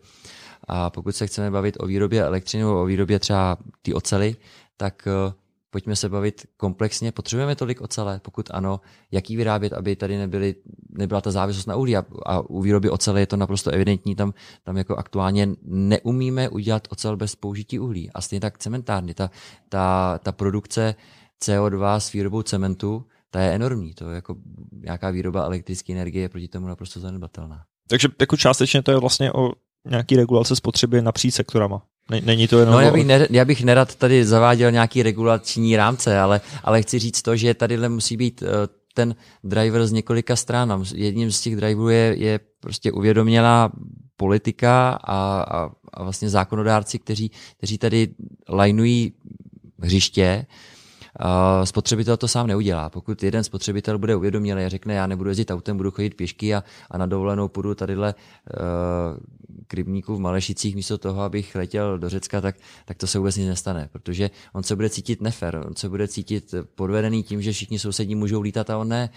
[0.69, 4.37] A pokud se chceme bavit o výrobě elektřiny, o výrobě třeba ty ocely,
[4.77, 5.33] tak uh,
[5.77, 7.13] pojďme se bavit komplexně.
[7.13, 8.21] Potřebujeme tolik ocele?
[8.23, 10.55] Pokud ano, jaký vyrábět, aby tady nebyly,
[10.89, 11.97] nebyla ta závislost na uhlí?
[11.97, 14.15] A, a u výroby ocele je to naprosto evidentní.
[14.15, 14.33] Tam,
[14.65, 18.11] tam jako aktuálně neumíme udělat ocel bez použití uhlí.
[18.11, 19.15] A stejně tak cementárny.
[19.15, 19.31] Ta,
[19.69, 20.95] ta, ta produkce
[21.45, 23.95] CO2 s výrobou cementu, ta je enormní.
[23.95, 24.37] To je jako
[24.73, 27.65] nějaká výroba elektrické energie je proti tomu naprosto zanedbatelná.
[27.89, 29.53] Takže jako částečně to je vlastně o
[29.91, 31.83] nějaký regulace spotřeby napříč sektorama.
[32.11, 32.75] Není to jenom...
[32.75, 36.99] No, já bych, ne, já bych nerad tady zaváděl nějaký regulační rámce, ale, ale chci
[36.99, 38.49] říct to, že tady musí být uh,
[38.95, 39.15] ten
[39.45, 40.85] driver z několika stran.
[40.95, 43.73] Jedním z těch driverů je, je prostě uvědomělá
[44.17, 48.09] politika a, a, a vlastně zákonodárci, kteří, kteří tady
[48.49, 49.13] lajnují
[49.83, 50.47] hřiště
[51.65, 52.91] spotřebitel to sám neudělá.
[52.91, 56.65] Pokud jeden spotřebitel bude uvědomělý a řekne, já nebudu jezdit autem, budu chodit pěšky a,
[56.91, 58.61] a na dovolenou půjdu tadyhle uh,
[59.67, 63.37] k rybníku v Malešicích místo toho, abych letěl do Řecka, tak, tak to se vůbec
[63.37, 67.53] nic nestane, protože on se bude cítit nefer, on se bude cítit podvedený tím, že
[67.53, 69.11] všichni sousedí můžou lítat a on ne.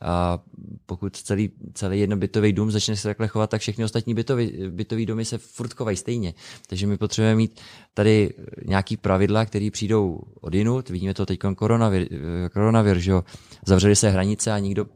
[0.00, 0.38] A
[0.86, 5.24] pokud celý, celý jednobytový dům začne se takhle chovat, tak všechny ostatní bytový, bytový domy
[5.24, 6.34] se furt chovají stejně.
[6.66, 7.60] Takže my potřebujeme mít
[7.94, 8.34] tady
[8.66, 10.88] nějaký pravidla, které přijdou od jinut.
[10.88, 12.08] Vidíme to teď koronavir,
[12.52, 13.24] koronavir že jo?
[13.66, 14.86] Zavřeli se hranice a nikdo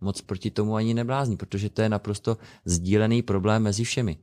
[0.00, 4.16] moc proti tomu ani neblázní, protože to je naprosto sdílený problém mezi všemi.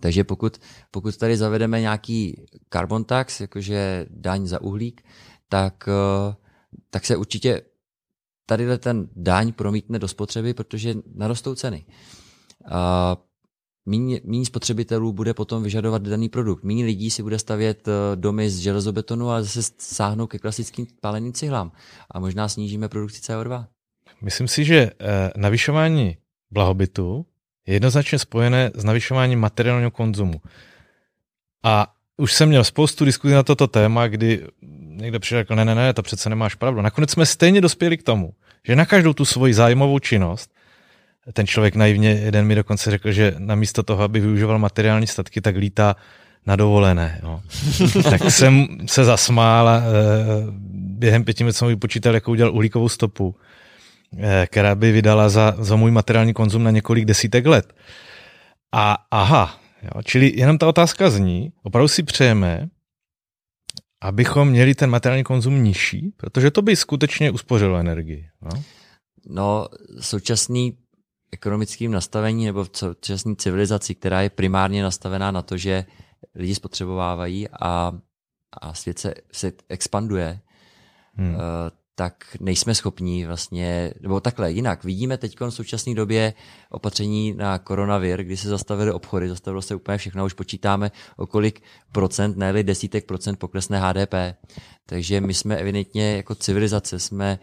[0.00, 5.02] Takže pokud, pokud tady zavedeme nějaký carbon tax, jakože daň za uhlík,
[5.48, 6.34] tak, eh,
[6.90, 7.62] tak se určitě
[8.46, 11.84] tady ten daň promítne do spotřeby, protože narostou ceny.
[12.70, 13.16] A
[13.86, 16.64] míň spotřebitelů bude potom vyžadovat daný produkt.
[16.64, 21.32] Míň lidí si bude stavět eh, domy z železobetonu a zase sáhnou ke klasickým páleným
[21.32, 21.72] cihlám.
[22.10, 23.66] A možná snížíme produkci CO2.
[24.22, 26.16] Myslím si, že eh, navyšování
[26.50, 27.26] blahobytu
[27.66, 30.40] je jednoznačně spojené s navyšováním materiálního konzumu.
[31.62, 34.46] A už jsem měl spoustu diskuzí na toto téma, kdy
[34.94, 36.82] někdo přišel, ne, ne, ne, to přece nemáš pravdu.
[36.82, 40.50] Nakonec jsme stejně dospěli k tomu, že na každou tu svoji zájmovou činnost,
[41.32, 45.56] ten člověk naivně, jeden mi dokonce řekl, že namísto toho, aby využíval materiální statky, tak
[45.56, 45.96] lítá
[46.46, 47.20] na dovolené.
[47.22, 47.40] Jo.
[48.10, 49.82] tak jsem se zasmál a e,
[50.72, 53.36] během pěti minut jsem vypočítal, jako udělal uhlíkovou stopu,
[54.18, 57.74] e, která by vydala za, za můj materiální konzum na několik desítek let.
[58.72, 62.68] A aha, jo, čili jenom ta otázka zní, opravdu si přejeme,
[64.02, 68.28] abychom měli ten materiální konzum nižší, protože to by skutečně uspořilo energii.
[68.42, 68.50] No,
[69.26, 69.68] no
[70.00, 70.78] současný
[71.32, 75.84] ekonomickým nastavení nebo v současné civilizaci, která je primárně nastavená na to, že
[76.34, 77.92] lidi spotřebovávají a,
[78.60, 80.40] a svět se, se expanduje,
[81.14, 81.36] hmm.
[81.94, 84.84] Tak nejsme schopní vlastně, nebo takhle, jinak.
[84.84, 86.34] Vidíme teď v současné době
[86.70, 91.62] opatření na koronavir, kdy se zastavily obchody, zastavilo se úplně všechno, už počítáme o kolik
[91.92, 94.14] procent, ne desítek procent poklesne HDP.
[94.86, 97.38] Takže my jsme evidentně jako civilizace, jsme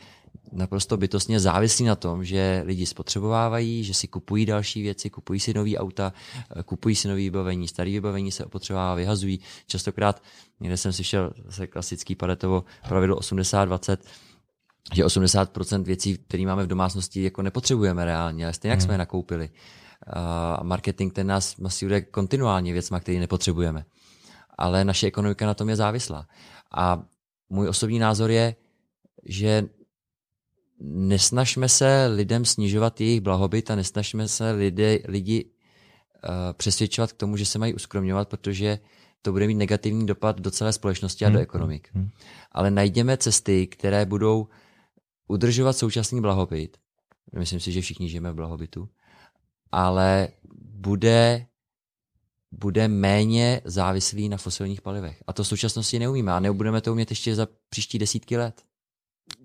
[0.52, 5.54] naprosto bytostně závislí na tom, že lidi spotřebovávají, že si kupují další věci, kupují si
[5.54, 6.14] nový auta,
[6.66, 9.40] kupují si nový vybavení, starý vybavení se opotřebovává, vyhazují.
[9.68, 10.24] Častokrát,
[10.60, 13.98] někde jsem slyšel se klasický Paretovo pravidlo 80-20,
[14.94, 18.86] že 80% věcí, které máme v domácnosti, jako nepotřebujeme reálně, ale stejně jak hmm.
[18.86, 19.50] jsme je nakoupili.
[20.08, 23.86] A marketing ten nás masíruje kontinuálně věcma, které nepotřebujeme.
[24.58, 26.28] Ale naše ekonomika na tom je závislá.
[26.72, 27.04] A
[27.50, 28.56] můj osobní názor je,
[29.26, 29.64] že
[30.82, 37.38] nesnažme se lidem snižovat jejich blahobyt a nesnažme se lidi, lidi uh, přesvědčovat k tomu,
[37.38, 38.80] že se mají uskromňovat, protože
[39.22, 41.36] to bude mít negativní dopad do celé společnosti a hmm.
[41.36, 41.90] do ekonomik.
[41.94, 42.10] Hmm.
[42.52, 44.48] Ale najděme cesty, které budou
[45.30, 46.78] udržovat současný blahobyt.
[47.40, 48.90] Myslím si, že všichni žijeme v blahobytu.
[49.72, 50.28] Ale
[50.62, 51.46] bude,
[52.52, 55.24] bude méně závislý na fosilních palivech.
[55.28, 56.32] A to v současnosti neumíme.
[56.34, 58.62] A nebudeme to umět ještě za příští desítky let.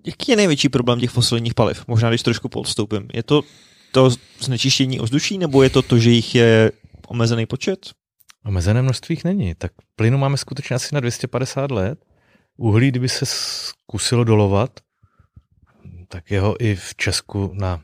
[0.05, 1.87] Jaký je největší problém těch fosilních paliv?
[1.87, 3.07] Možná, když trošku podstoupím.
[3.13, 3.41] Je to
[3.91, 6.71] to znečištění ovzduší, nebo je to to, že jich je
[7.07, 7.89] omezený počet?
[8.45, 9.55] Omezené množství jich není.
[9.55, 12.05] Tak plynu máme skutečně asi na 250 let.
[12.57, 14.79] Uhlí, kdyby se zkusilo dolovat,
[16.15, 17.81] tak jeho i v Česku na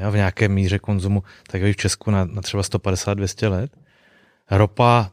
[0.00, 3.76] jo, v nějaké míře konzumu, tak i v Česku na, na třeba 150-200 let.
[4.50, 5.10] Ropa,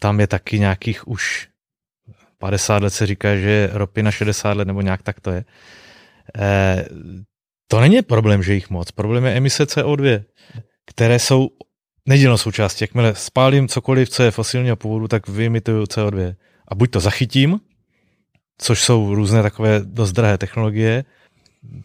[0.00, 1.48] tam je taky nějakých už
[2.38, 5.44] 50 let se říká, že ropy na 60 let, nebo nějak tak to je.
[6.38, 6.86] E,
[7.68, 8.90] to není problém, že jich moc.
[8.90, 10.24] Problém je emise CO2,
[10.86, 11.48] které jsou
[12.06, 12.84] nedílnou součástí.
[12.84, 16.34] Jakmile spálím cokoliv, co je fosilního původu, tak vyimituju CO2.
[16.68, 17.60] A buď to zachytím,
[18.58, 21.04] což jsou různé takové dost drahé technologie,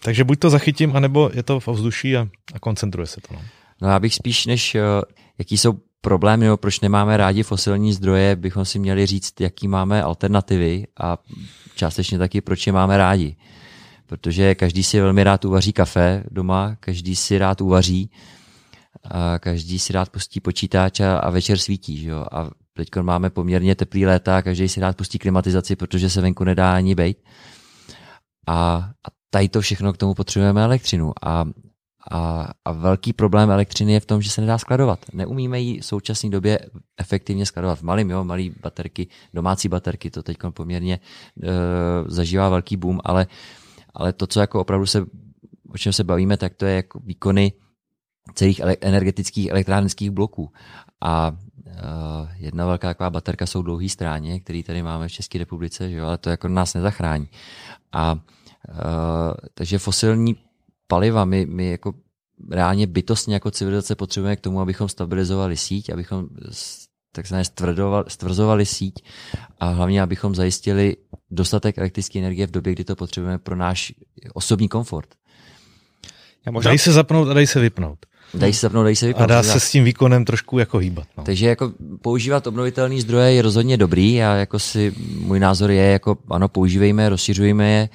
[0.03, 3.33] takže buď to zachytím, anebo je to v ovzduší a, a koncentruje se to.
[3.33, 3.41] No.
[3.81, 4.81] no já bych spíš, než uh,
[5.37, 10.03] jaký jsou problémy, nebo proč nemáme rádi fosilní zdroje, bychom si měli říct, jaký máme
[10.03, 11.17] alternativy a
[11.75, 13.35] částečně taky, proč je máme rádi.
[14.05, 18.11] Protože každý si velmi rád uvaří kafe doma, každý si rád uvaří,
[19.03, 21.97] a každý si rád pustí počítač a, a večer svítí.
[21.97, 22.25] Že jo?
[22.31, 26.73] A teď máme poměrně teplý léta každý si rád pustí klimatizaci, protože se venku nedá
[26.73, 27.17] ani bejt.
[28.47, 28.55] A,
[29.07, 31.13] a tady to všechno k tomu potřebujeme elektřinu.
[31.23, 31.45] A
[32.11, 34.99] a, a velký problém elektřiny je v tom, že se nedá skladovat.
[35.13, 36.59] Neumíme ji v současné době
[36.97, 37.79] efektivně skladovat.
[37.79, 40.99] V malým, jo, malý baterky, domácí baterky, to teď poměrně e,
[42.07, 43.27] zažívá velký boom, ale,
[43.93, 45.05] ale to, co jako opravdu se,
[45.69, 47.53] o čem se bavíme, tak to je jako výkony
[48.33, 50.51] celých energetických elektrárnických bloků.
[51.03, 51.31] A
[52.35, 56.05] jedna velká taková baterka jsou dlouhý stráně, který tady máme v České republice, že jo,
[56.05, 57.29] ale to jako nás nezachrání.
[57.91, 58.19] A uh,
[59.53, 60.35] takže fosilní
[60.87, 61.93] paliva my, my jako
[62.51, 66.27] reálně bytostně jako civilizace potřebujeme k tomu, abychom stabilizovali síť, abychom
[67.11, 67.43] takzvané
[68.07, 69.03] stvrzovali síť
[69.59, 70.97] a hlavně, abychom zajistili
[71.31, 73.93] dostatek elektrické energie v době, kdy to potřebujeme pro náš
[74.33, 75.15] osobní komfort.
[76.45, 76.69] Já možná...
[76.69, 78.05] Dají se zapnout a dají se vypnout.
[78.33, 79.23] Dají se zapnout, dají se vypnout.
[79.23, 81.07] A dá se s tím výkonem trošku jako hýbat.
[81.17, 81.23] No.
[81.23, 86.17] Takže jako používat obnovitelné zdroje je rozhodně dobrý a jako si můj názor je, jako
[86.29, 87.89] ano, používejme, rozšiřujeme je.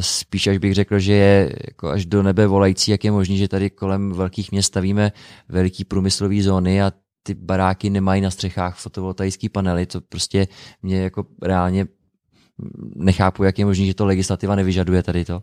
[0.00, 3.48] Spíš až bych řekl, že je jako až do nebe volající, jak je možné, že
[3.48, 5.12] tady kolem velkých měst stavíme
[5.48, 10.48] veliký průmyslové zóny a ty baráky nemají na střechách fotovoltaické panely, to prostě
[10.82, 11.86] mě jako reálně
[12.96, 15.42] nechápu, jak je možné, že to legislativa nevyžaduje tady to.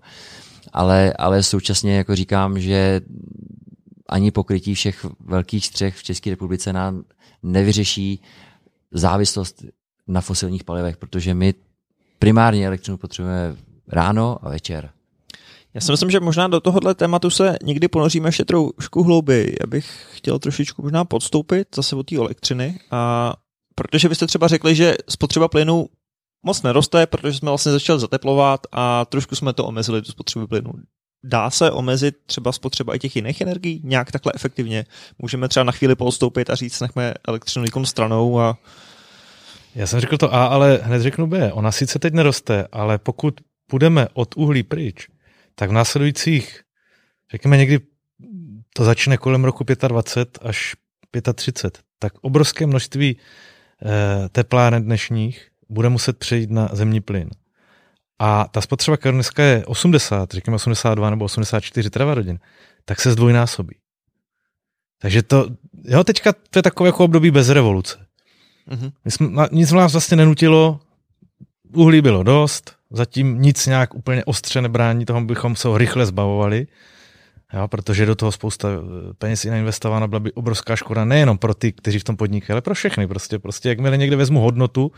[0.74, 3.02] Ale, ale současně jako říkám, že
[4.10, 7.04] ani pokrytí všech velkých střech v České republice nám
[7.44, 8.22] nevyřeší
[8.92, 9.64] závislost
[10.08, 11.54] na fosilních palivech, protože my
[12.20, 13.56] primárně elektřinu potřebujeme
[13.88, 14.90] ráno a večer.
[15.74, 19.56] Já si myslím, že možná do tohohle tématu se někdy ponoříme ještě trošku hlouběji.
[19.62, 23.34] Já bych chtěl trošičku možná podstoupit zase od té elektřiny a
[23.76, 25.90] Protože vy jste třeba řekli, že spotřeba plynu
[26.44, 30.72] moc neroste, protože jsme vlastně začali zateplovat a trošku jsme to omezili, tu spotřebu plynu.
[31.28, 34.86] Dá se omezit třeba spotřeba i těch jiných energií nějak takhle efektivně?
[35.20, 38.58] Můžeme třeba na chvíli postoupit a říct, nechme elektřinu výkon stranou a...
[39.76, 41.54] Já jsem řekl to A, ale hned řeknu B.
[41.54, 45.08] Ona sice teď neroste, ale pokud půjdeme od uhlí pryč,
[45.56, 46.62] tak v následujících,
[47.32, 47.80] řekněme někdy
[48.74, 50.76] to začne kolem roku 25 až
[51.34, 57.30] 35, tak obrovské množství eh, tepláren dnešních bude muset přejít na zemní plyn.
[58.20, 62.28] A ta spotřeba, která dneska je 80, řekněme 82 nebo 84 terawatt
[62.86, 63.76] tak se zdvojnásobí.
[65.02, 65.48] Takže to,
[65.84, 68.06] jo, teďka to je takové jako období bez revoluce.
[68.70, 68.92] Mm-hmm.
[69.06, 70.80] My jsme, nic nás vlastně nenutilo,
[71.74, 76.68] uhlí bylo dost, zatím nic nějak úplně ostře nebrání toho, bychom se ho rychle zbavovali,
[77.54, 81.54] jo, protože do toho spousta eh, peněz je nainvestována, byla by obrovská škoda nejenom pro
[81.54, 83.08] ty, kteří v tom podnikají, ale pro všechny.
[83.08, 84.92] Prostě, prostě jakmile někde vezmu hodnotu,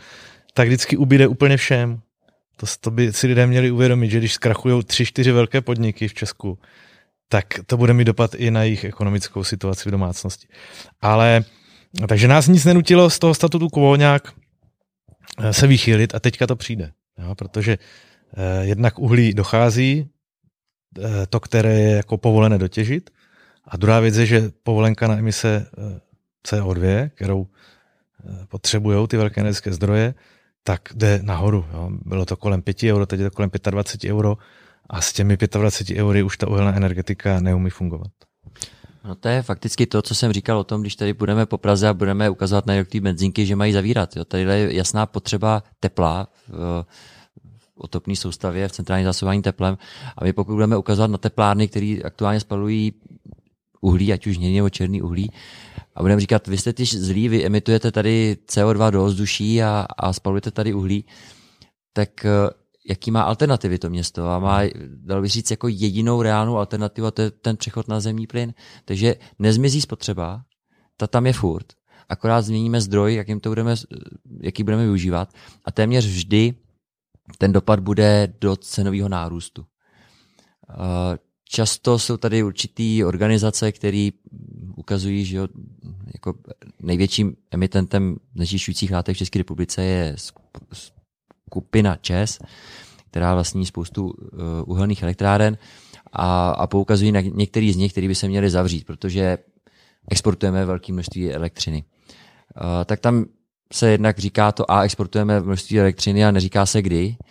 [0.54, 2.00] tak vždycky ubyde úplně všem.
[2.60, 6.14] To, to by si lidé měli uvědomit, že když zkrachují tři, čtyři velké podniky v
[6.14, 6.58] Česku,
[7.28, 10.48] tak to bude mít dopad i na jejich ekonomickou situaci v domácnosti.
[11.00, 11.44] Ale
[12.08, 14.32] takže nás nic nenutilo z toho statutu quo nějak
[15.38, 16.92] eh, se vychýlit a teďka to přijde.
[17.18, 17.78] Jo, protože
[18.36, 20.08] eh, jednak uhlí dochází,
[20.98, 23.10] eh, to, které je jako povolené dotěžit.
[23.68, 26.00] A druhá věc je, že povolenka na emise eh,
[26.48, 30.14] CO2, kterou eh, potřebují ty velké energetické zdroje,
[30.68, 31.64] tak jde nahoru.
[31.72, 31.90] Jo.
[32.04, 34.38] Bylo to kolem 5 euro, teď je to kolem 25 euro
[34.90, 38.10] a s těmi 25 eury už ta uhelná energetika neumí fungovat.
[39.04, 41.88] No to je fakticky to, co jsem říkal o tom, když tady budeme po Praze
[41.88, 44.16] a budeme ukazovat na ty benzínky, že mají zavírat.
[44.16, 44.24] Jo.
[44.24, 46.84] Tady je jasná potřeba tepla v,
[47.74, 49.78] otopní soustavě v centrální zásobování teplem.
[50.16, 52.92] A my pokud budeme ukazovat na teplárny, které aktuálně spalují
[53.80, 55.30] uhlí, ať už hnědý nebo černý uhlí,
[55.98, 60.12] a budeme říkat, vy jste tyž zlí, vy emitujete tady CO2 do ovzduší a, a
[60.12, 61.04] spalujete tady uhlí,
[61.92, 62.30] tak eh,
[62.88, 67.10] jaký má alternativy to město a má, dalo bych říct, jako jedinou reálnou alternativu a
[67.10, 68.54] to je ten přechod na zemní plyn.
[68.84, 70.42] Takže nezmizí spotřeba,
[70.96, 71.66] ta tam je furt,
[72.08, 73.74] akorát změníme zdroj, jakým to budeme,
[74.40, 75.32] jaký budeme využívat
[75.64, 76.54] a téměř vždy
[77.38, 79.64] ten dopad bude do cenového nárůstu.
[81.50, 84.08] Často jsou tady určitý organizace, které
[84.78, 85.38] ukazují, že
[86.14, 86.34] jako
[86.80, 90.16] největším emitentem znečišťujících látek v České republice je
[91.48, 92.38] skupina ČES,
[93.10, 94.12] která vlastní spoustu uh,
[94.66, 95.58] uhelných elektráren
[96.12, 99.38] a, a poukazují na některý z nich, který by se měli zavřít, protože
[100.10, 101.84] exportujeme velké množství elektřiny.
[101.84, 103.24] Uh, tak tam
[103.72, 107.16] se jednak říká to a exportujeme množství elektřiny a neříká se kdy.
[107.20, 107.26] Uh,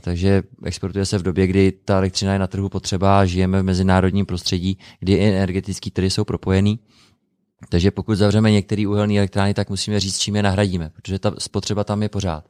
[0.00, 3.64] takže exportuje se v době, kdy ta elektřina je na trhu potřeba a žijeme v
[3.64, 6.78] mezinárodním prostředí, kdy i energetický trhy jsou propojený.
[7.68, 11.84] Takže pokud zavřeme některé uhelné elektrárny, tak musíme říct, čím je nahradíme, protože ta spotřeba
[11.84, 12.44] tam je pořád.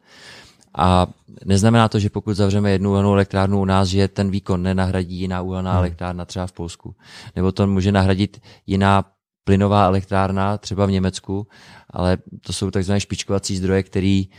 [0.79, 1.07] A
[1.45, 5.43] neznamená to, že pokud zavřeme jednu uhelnou elektrárnu u nás, že ten výkon nenahradí jiná
[5.43, 5.79] uhelná hmm.
[5.79, 6.95] elektrárna třeba v Polsku.
[7.37, 9.05] Nebo to může nahradit jiná
[9.45, 11.47] plynová elektrárna třeba v Německu,
[11.91, 14.37] ale to jsou takzvané špičkovací zdroje, který, eh,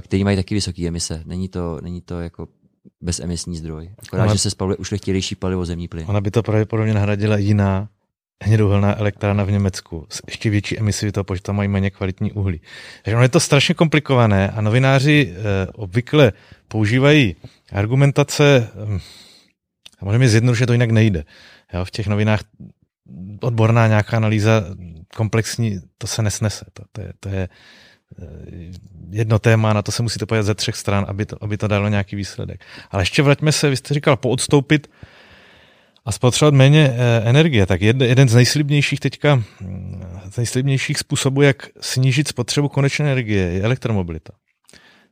[0.00, 1.22] který mají taky vysoké emise.
[1.24, 2.48] Není to, není to jako
[3.00, 3.90] bezemisní zdroj.
[3.98, 6.04] Akorát, ona, že se spaluje ušlechtilejší palivo zemní plyn.
[6.08, 7.88] Ona by to pravděpodobně nahradila jiná
[8.44, 12.60] hnědouhelná elektrárna v Německu s ještě větší emisí toho, protože tam mají méně kvalitní uhlí.
[13.02, 16.32] Takže ono je to strašně komplikované a novináři eh, obvykle
[16.68, 17.36] používají
[17.72, 18.98] argumentace, hm,
[20.02, 21.24] možná zjednodušit, to jinak nejde.
[21.74, 22.40] Jo, v těch novinách
[23.40, 24.64] odborná nějaká analýza
[25.16, 26.64] komplexní, to se nesnese.
[26.72, 27.48] To, to, je, to je eh,
[29.10, 31.88] jedno téma, na to se musíte podívat ze třech stran, aby to, aby to dalo
[31.88, 32.64] nějaký výsledek.
[32.90, 34.90] Ale ještě vraťme se, vy jste říkal, poodstoupit
[36.04, 41.42] a spotřebovat méně eh, energie, tak jeden, jeden z nejslibnějších teďka, hm, z nejslibnějších způsobů,
[41.42, 44.32] jak snížit spotřebu konečné energie, je elektromobilita.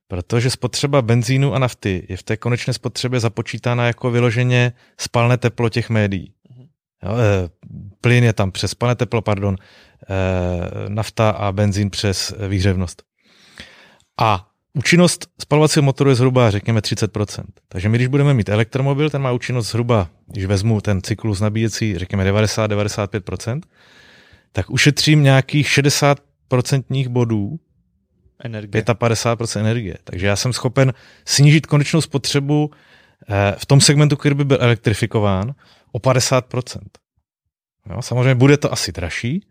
[0.09, 5.69] Protože spotřeba benzínu a nafty je v té konečné spotřebě započítána jako vyloženě spalné teplo
[5.69, 6.33] těch médií.
[7.03, 7.49] Jo, eh,
[8.01, 9.67] plyn je tam přes pane teplo, pardon, eh,
[10.89, 13.03] nafta a benzín přes výhřevnost.
[14.21, 17.45] A účinnost spalovacího motoru je zhruba, řekněme, 30%.
[17.69, 21.99] Takže my, když budeme mít elektromobil, ten má účinnost zhruba, když vezmu ten cyklus nabíjecí,
[21.99, 23.61] řekněme 90-95%,
[24.53, 27.59] tak ušetřím nějakých 60% bodů
[28.45, 28.83] energie.
[28.83, 29.95] 55% energie.
[30.05, 30.93] Takže já jsem schopen
[31.25, 32.71] snížit konečnou spotřebu
[33.29, 35.55] eh, v tom segmentu, který by byl elektrifikován,
[35.93, 36.79] o 50%.
[37.91, 39.47] Jo, samozřejmě bude to asi dražší,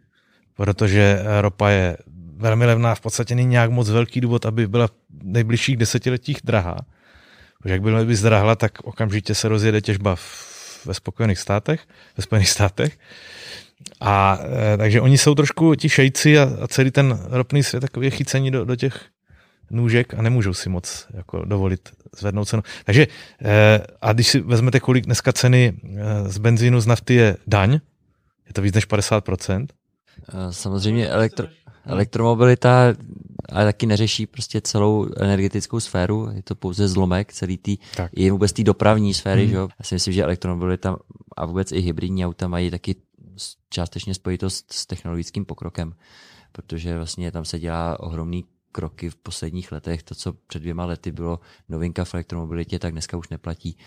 [0.55, 1.97] protože ropa je
[2.37, 4.91] velmi levná, v podstatě není nějak moc velký důvod, aby byla v
[5.23, 6.77] nejbližších desetiletích drahá.
[7.59, 10.15] Protože jak by by zdrahla, tak okamžitě se rozjede těžba
[10.85, 11.81] ve Spojených státech,
[12.17, 12.97] ve Spojených státech.
[14.01, 14.39] A
[14.73, 18.51] e, takže oni jsou trošku ti šejci a, a celý ten ropný svět takový chycení
[18.51, 19.05] do, do těch
[19.71, 22.63] nůžek a nemůžou si moc jako dovolit zvednout cenu.
[22.85, 23.07] Takže
[23.41, 27.71] e, a když si vezmete, kolik dneska ceny e, z benzínu, z nafty je daň,
[28.47, 29.67] je to víc než 50%.
[30.51, 31.47] Samozřejmě elektro,
[31.85, 32.93] elektromobilita
[33.49, 38.11] ale taky neřeší prostě celou energetickou sféru, je to pouze zlomek celý tý, tak.
[38.15, 39.49] i vůbec té dopravní sféry, hmm.
[39.49, 39.57] že.
[39.57, 40.97] Já si myslím, že elektromobilita
[41.37, 42.95] a vůbec i hybridní auta mají taky
[43.69, 45.95] částečně spojitost s technologickým pokrokem,
[46.51, 50.03] protože vlastně tam se dělá ohromný kroky v posledních letech.
[50.03, 51.39] To, co před dvěma lety bylo
[51.69, 53.77] novinka v elektromobilitě, tak dneska už neplatí.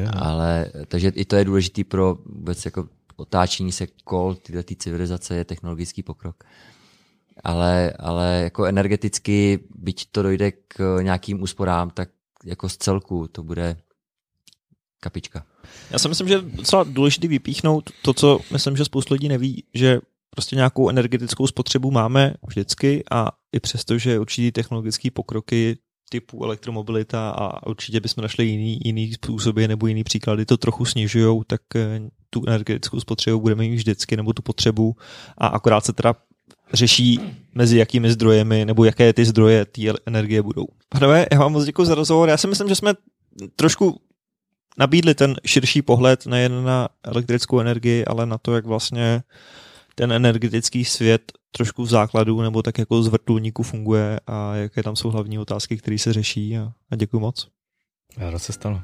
[0.00, 0.22] Yeah.
[0.22, 5.44] Ale, takže i to je důležitý pro vůbec jako otáčení se kol tyhle civilizace je
[5.44, 6.44] technologický pokrok.
[7.44, 12.08] Ale, ale jako energeticky, byť to dojde k nějakým úsporám, tak
[12.44, 13.76] jako z celku to bude
[15.00, 15.46] kapička.
[15.90, 19.64] Já si myslím, že je docela důležité vypíchnout to, co myslím, že spoustu lidí neví,
[19.74, 20.00] že
[20.30, 25.78] prostě nějakou energetickou spotřebu máme vždycky a i přesto, že určitý technologické pokroky
[26.08, 31.42] typu elektromobilita a určitě bychom našli jiný, jiný způsoby nebo jiný příklady to trochu snižují,
[31.46, 32.00] tak eh,
[32.30, 34.96] tu energetickou spotřebu budeme mít vždycky nebo tu potřebu
[35.38, 36.14] a akorát se teda
[36.72, 37.20] řeší
[37.54, 40.66] mezi jakými zdrojemi nebo jaké ty zdroje té energie budou.
[40.88, 42.28] Pánové, já vám moc děkuji za rozhovor.
[42.28, 42.94] Já si myslím, že jsme
[43.56, 44.00] trošku
[44.78, 49.22] nabídli ten širší pohled nejen na elektrickou energii, ale na to, jak vlastně
[49.94, 54.96] ten energetický svět trošku v základu nebo tak jako z vrtulníku funguje a jaké tam
[54.96, 57.48] jsou hlavní otázky, které se řeší a, a děkuji moc.
[58.18, 58.80] Já se stalo.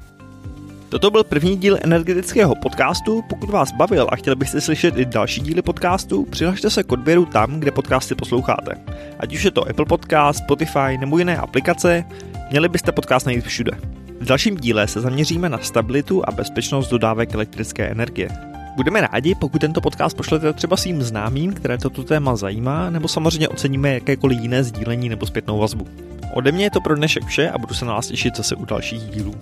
[0.89, 3.21] Toto byl první díl energetického podcastu.
[3.29, 7.25] Pokud vás bavil a chtěli byste slyšet i další díly podcastu, přihlašte se k odběru
[7.25, 8.75] tam, kde podcasty posloucháte.
[9.19, 12.03] Ať už je to Apple Podcast, Spotify nebo jiné aplikace,
[12.49, 13.71] měli byste podcast najít všude.
[14.19, 18.50] V dalším díle se zaměříme na stabilitu a bezpečnost dodávek elektrické energie.
[18.75, 23.47] Budeme rádi, pokud tento podcast pošlete třeba svým známým, které toto téma zajímá, nebo samozřejmě
[23.47, 25.87] oceníme jakékoliv jiné sdílení nebo zpětnou vazbu.
[26.33, 28.65] Ode mě je to pro dnešek vše a budu se na vás těšit zase u
[28.65, 29.35] dalších dílů.